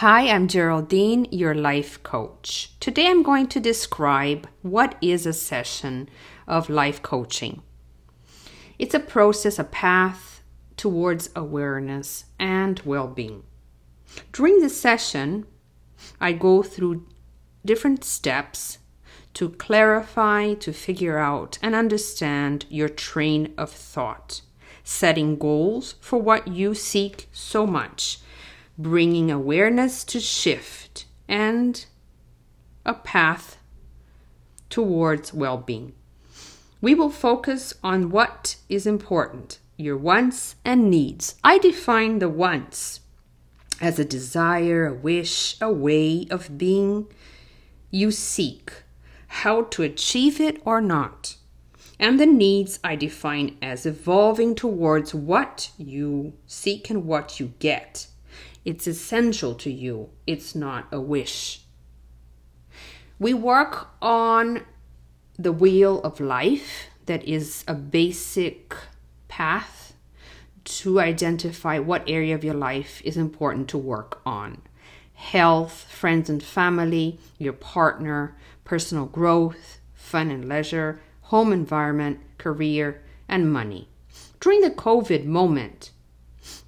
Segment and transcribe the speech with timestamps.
[0.00, 2.72] Hi, I'm Geraldine, your life coach.
[2.80, 6.08] Today I'm going to describe what is a session
[6.48, 7.60] of life coaching.
[8.78, 10.42] It's a process, a path
[10.78, 13.42] towards awareness and well being.
[14.32, 15.44] During the session,
[16.18, 17.06] I go through
[17.62, 18.78] different steps
[19.34, 24.40] to clarify, to figure out, and understand your train of thought,
[24.82, 28.20] setting goals for what you seek so much
[28.82, 31.86] bringing awareness to shift and
[32.86, 33.58] a path
[34.68, 35.92] towards well being.
[36.80, 41.36] We will focus on what is important your wants and needs.
[41.42, 43.00] I define the wants
[43.80, 47.06] as a desire, a wish, a way of being
[47.90, 48.72] you seek,
[49.26, 51.36] how to achieve it or not.
[51.98, 58.06] And the needs I define as evolving towards what you seek and what you get.
[58.64, 61.62] It's essential to you, it's not a wish.
[63.18, 64.64] We work on
[65.38, 68.74] the wheel of life that is a basic
[69.28, 69.94] path
[70.64, 74.62] to identify what area of your life is important to work on
[75.14, 78.34] health, friends and family, your partner,
[78.64, 83.86] personal growth, fun and leisure, home environment, career, and money.
[84.40, 85.90] During the COVID moment,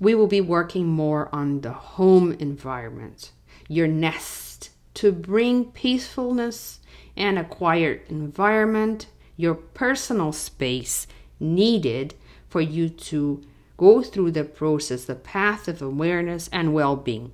[0.03, 3.31] we will be working more on the home environment,
[3.69, 6.81] your nest, to bring peacefulness
[7.17, 11.07] and a quiet environment, your personal space
[11.39, 12.17] needed
[12.49, 13.45] for you to
[13.77, 17.31] go through the process, the path of awareness and well being.